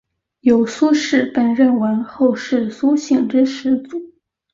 [0.39, 4.01] 有苏氏被认为是后世苏姓之始祖。